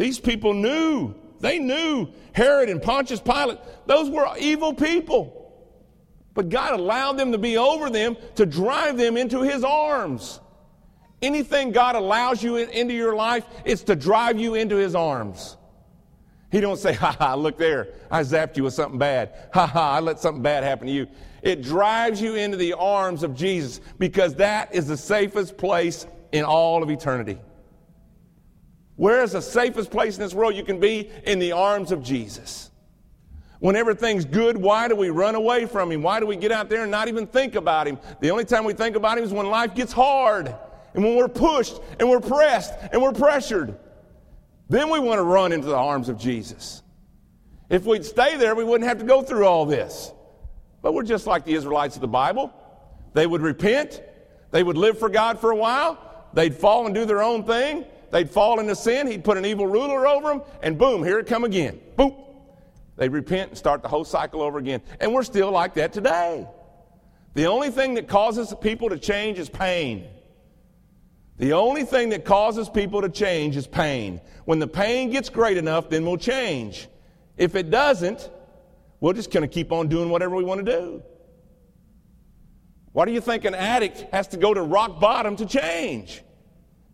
[0.00, 1.14] These people knew.
[1.40, 5.52] They knew Herod and Pontius Pilate, those were evil people.
[6.32, 10.40] But God allowed them to be over them to drive them into His arms.
[11.20, 15.58] Anything God allows you in, into your life, it's to drive you into His arms.
[16.50, 19.50] He don't say, ha ha, look there, I zapped you with something bad.
[19.52, 21.08] Ha ha, I let something bad happen to you.
[21.42, 26.42] It drives you into the arms of Jesus because that is the safest place in
[26.42, 27.38] all of eternity.
[29.00, 31.08] Where is the safest place in this world you can be?
[31.24, 32.70] In the arms of Jesus.
[33.58, 36.02] When everything's good, why do we run away from Him?
[36.02, 37.98] Why do we get out there and not even think about Him?
[38.20, 40.54] The only time we think about Him is when life gets hard
[40.92, 43.74] and when we're pushed and we're pressed and we're pressured.
[44.68, 46.82] Then we want to run into the arms of Jesus.
[47.70, 50.12] If we'd stay there, we wouldn't have to go through all this.
[50.82, 52.52] But we're just like the Israelites of the Bible.
[53.14, 54.02] They would repent,
[54.50, 57.86] they would live for God for a while, they'd fall and do their own thing,
[58.10, 61.26] they'd fall into sin, he'd put an evil ruler over them, and boom, here it
[61.26, 61.80] come again.
[61.96, 62.14] Boom.
[62.96, 64.82] They repent and start the whole cycle over again.
[65.00, 66.46] And we're still like that today.
[67.34, 70.06] The only thing that causes people to change is pain.
[71.38, 74.20] The only thing that causes people to change is pain.
[74.44, 76.88] When the pain gets great enough, then we'll change.
[77.38, 78.28] If it doesn't,
[79.00, 81.02] we're just going to keep on doing whatever we want to do.
[82.92, 86.22] Why do you think an addict has to go to rock bottom to change?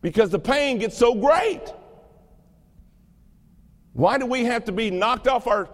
[0.07, 1.63] Because the pain gets so great.
[3.93, 5.69] Why do we have to be knocked off our,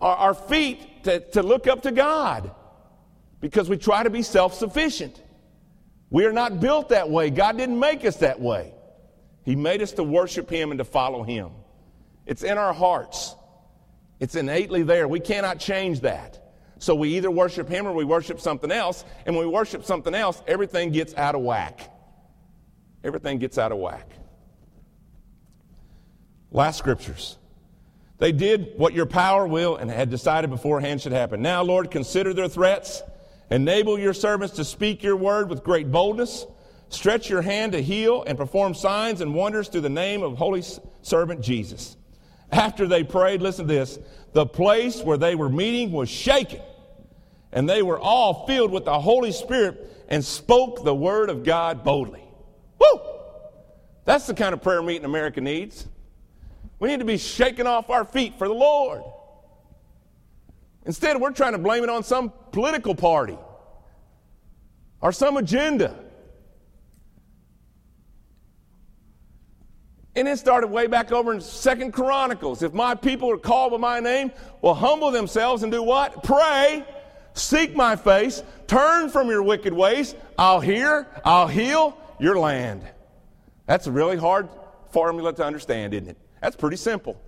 [0.00, 2.50] our, our feet to, to look up to God?
[3.42, 5.22] Because we try to be self sufficient.
[6.08, 7.28] We are not built that way.
[7.28, 8.72] God didn't make us that way.
[9.42, 11.50] He made us to worship Him and to follow Him.
[12.24, 13.34] It's in our hearts,
[14.18, 15.06] it's innately there.
[15.06, 16.54] We cannot change that.
[16.78, 19.04] So we either worship Him or we worship something else.
[19.26, 21.90] And when we worship something else, everything gets out of whack
[23.04, 24.10] everything gets out of whack.
[26.50, 27.38] Last scriptures.
[28.18, 31.42] They did what your power will and had decided beforehand should happen.
[31.42, 33.02] Now, Lord, consider their threats.
[33.50, 36.46] Enable your servants to speak your word with great boldness.
[36.88, 40.62] Stretch your hand to heal and perform signs and wonders through the name of holy
[41.02, 41.96] servant Jesus.
[42.52, 43.98] After they prayed, listen to this
[44.32, 46.60] the place where they were meeting was shaken,
[47.52, 51.84] and they were all filled with the Holy Spirit and spoke the word of God
[51.84, 52.23] boldly.
[52.78, 53.00] Woo!
[54.04, 55.86] That's the kind of prayer meeting America needs.
[56.78, 59.02] We need to be shaking off our feet for the Lord.
[60.86, 63.38] Instead, we're trying to blame it on some political party
[65.00, 65.98] or some agenda.
[70.16, 72.62] And it started way back over in Second Chronicles.
[72.62, 74.30] If my people are called by my name,
[74.62, 76.22] will humble themselves and do what?
[76.22, 76.84] Pray,
[77.32, 80.14] seek my face, turn from your wicked ways.
[80.38, 82.82] I'll hear, I'll heal, your land.
[83.66, 84.48] That's a really hard
[84.90, 86.18] formula to understand, isn't it?
[86.40, 87.20] That's pretty simple.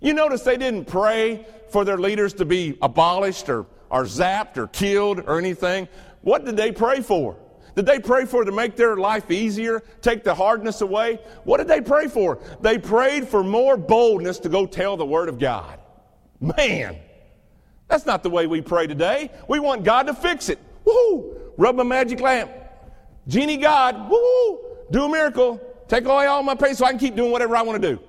[0.00, 4.66] You notice they didn't pray for their leaders to be abolished or, or zapped or
[4.66, 5.88] killed or anything.
[6.22, 7.36] What did they pray for?
[7.74, 11.20] Did they pray for to make their life easier, take the hardness away?
[11.44, 12.38] What did they pray for?
[12.60, 15.78] They prayed for more boldness to go tell the Word of God.
[16.40, 16.96] Man,
[17.88, 19.30] that's not the way we pray today.
[19.48, 20.58] We want God to fix it.
[20.84, 21.36] Woo!
[21.56, 22.50] Rub a magic lamp.
[23.28, 24.60] Genie God, woo!
[24.90, 25.60] Do a miracle.
[25.88, 28.02] Take away all my pain so I can keep doing whatever I want to do.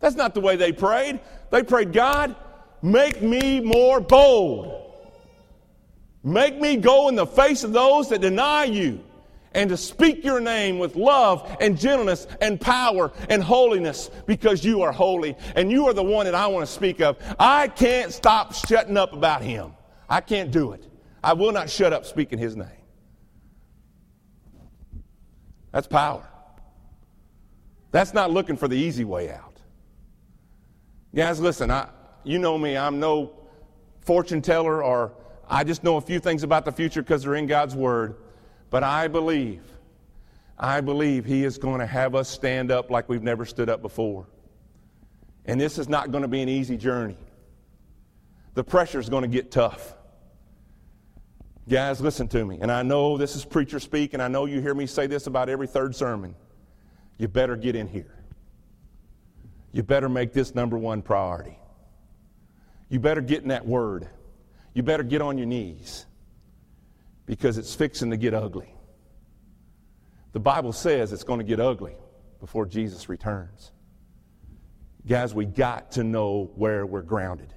[0.00, 1.20] That's not the way they prayed.
[1.50, 2.34] They prayed, God,
[2.82, 4.80] make me more bold.
[6.24, 9.00] Make me go in the face of those that deny you
[9.54, 14.82] and to speak your name with love and gentleness and power and holiness because you
[14.82, 17.16] are holy and you are the one that I want to speak of.
[17.38, 19.72] I can't stop shutting up about him.
[20.08, 20.88] I can't do it.
[21.22, 22.68] I will not shut up speaking his name.
[25.72, 26.28] That's power.
[27.90, 29.58] That's not looking for the easy way out.
[31.14, 31.88] Guys, listen, I,
[32.24, 33.32] you know me, I'm no
[34.00, 35.12] fortune teller or
[35.48, 38.16] I just know a few things about the future because they're in God's Word.
[38.70, 39.62] But I believe,
[40.58, 43.82] I believe He is going to have us stand up like we've never stood up
[43.82, 44.26] before.
[45.44, 47.16] And this is not going to be an easy journey.
[48.54, 49.94] The pressure is going to get tough.
[51.68, 52.58] Guys, listen to me.
[52.60, 55.26] And I know this is preacher speak, and I know you hear me say this
[55.26, 56.34] about every third sermon.
[57.18, 58.18] You better get in here.
[59.72, 61.58] You better make this number one priority.
[62.88, 64.08] You better get in that word
[64.74, 66.06] you better get on your knees
[67.26, 68.74] because it's fixing to get ugly.
[70.32, 71.94] The Bible says it's going to get ugly
[72.40, 73.72] before Jesus returns.
[75.06, 77.52] Guys, we got to know where we're grounded.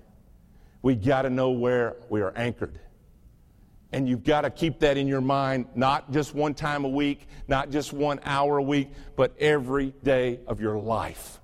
[0.82, 2.80] We got to know where we are anchored.
[3.96, 7.30] And you've got to keep that in your mind, not just one time a week,
[7.48, 11.40] not just one hour a week, but every day of your life.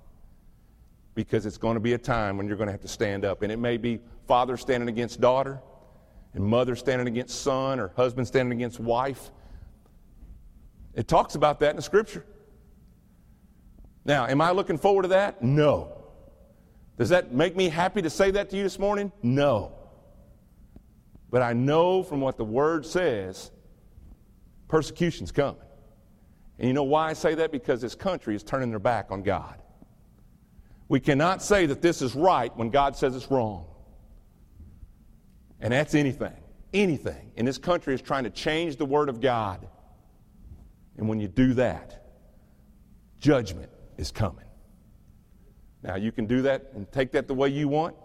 [1.15, 3.41] Because it's going to be a time when you're going to have to stand up.
[3.41, 5.61] And it may be father standing against daughter,
[6.33, 9.31] and mother standing against son, or husband standing against wife.
[10.93, 12.25] It talks about that in the scripture.
[14.03, 15.41] Now, am I looking forward to that?
[15.41, 15.93] No.
[16.97, 19.13] Does that make me happy to say that to you this morning?
[19.23, 19.71] No.
[21.31, 23.51] But I know from what the word says,
[24.67, 25.61] persecution's coming.
[26.59, 27.51] And you know why I say that?
[27.51, 29.59] Because this country is turning their back on God.
[30.89, 33.65] We cannot say that this is right when God says it's wrong.
[35.61, 36.35] And that's anything.
[36.73, 37.31] Anything.
[37.37, 39.65] And this country is trying to change the Word of God.
[40.97, 42.05] And when you do that,
[43.19, 44.45] judgment is coming.
[45.81, 47.95] Now, you can do that and take that the way you want.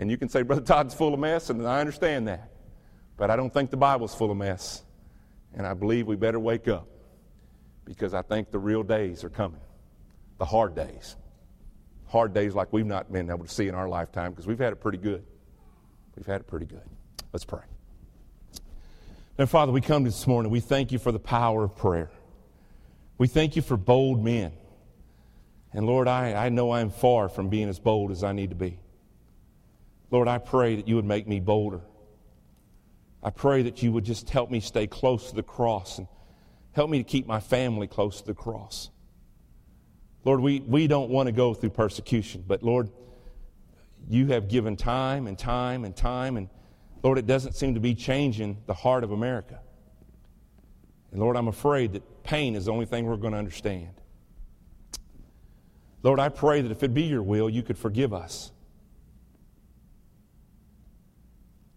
[0.00, 2.48] And you can say, Brother Todd's full of mess, and I understand that.
[3.18, 4.82] But I don't think the Bible's full of mess.
[5.52, 6.88] And I believe we better wake up
[7.84, 9.60] because I think the real days are coming.
[10.38, 11.16] The hard days.
[12.06, 14.72] Hard days like we've not been able to see in our lifetime because we've had
[14.72, 15.22] it pretty good.
[16.16, 16.82] We've had it pretty good.
[17.34, 17.62] Let's pray.
[19.38, 20.50] Now, Father, we come this morning.
[20.50, 22.10] We thank you for the power of prayer.
[23.18, 24.52] We thank you for bold men.
[25.74, 28.56] And Lord, I, I know I'm far from being as bold as I need to
[28.56, 28.78] be.
[30.10, 31.80] Lord, I pray that you would make me bolder.
[33.22, 36.08] I pray that you would just help me stay close to the cross and
[36.72, 38.90] help me to keep my family close to the cross.
[40.24, 42.90] Lord, we, we don't want to go through persecution, but Lord,
[44.08, 46.48] you have given time and time and time, and
[47.02, 49.60] Lord, it doesn't seem to be changing the heart of America.
[51.12, 54.00] And Lord, I'm afraid that pain is the only thing we're going to understand.
[56.02, 58.52] Lord, I pray that if it be your will, you could forgive us.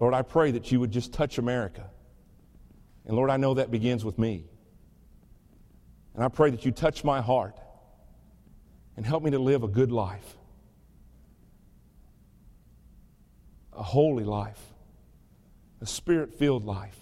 [0.03, 1.89] Lord, I pray that you would just touch America.
[3.05, 4.43] And Lord, I know that begins with me.
[6.13, 7.57] And I pray that you touch my heart
[8.97, 10.35] and help me to live a good life.
[13.75, 14.59] a holy life,
[15.81, 16.97] a spirit filled life.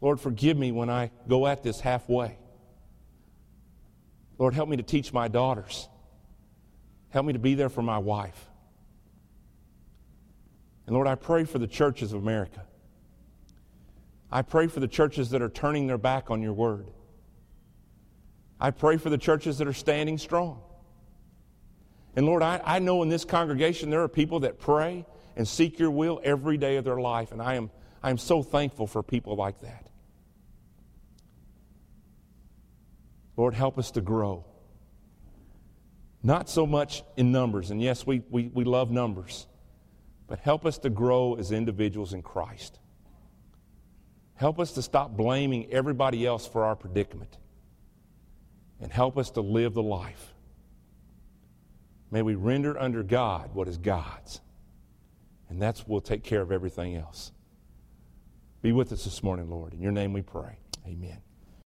[0.00, 2.36] Lord, forgive me when I go at this halfway.
[4.38, 5.88] Lord, help me to teach my daughters.
[7.10, 8.48] Help me to be there for my wife.
[10.86, 12.64] And Lord, I pray for the churches of America.
[14.30, 16.86] I pray for the churches that are turning their back on your word.
[18.60, 20.60] I pray for the churches that are standing strong.
[22.14, 25.04] And Lord, I, I know in this congregation there are people that pray
[25.36, 27.70] and seek your will every day of their life, and I am,
[28.02, 29.86] I am so thankful for people like that.
[33.36, 34.46] Lord, help us to grow.
[36.22, 39.46] Not so much in numbers, and yes, we, we, we love numbers,
[40.26, 42.78] but help us to grow as individuals in Christ.
[44.34, 47.38] Help us to stop blaming everybody else for our predicament,
[48.80, 50.34] and help us to live the life
[52.10, 54.40] May we render under God what is God's.
[55.48, 57.32] And that's what will take care of everything else.
[58.62, 59.74] Be with us this morning, Lord.
[59.74, 60.58] In your name we pray.
[60.86, 61.25] Amen.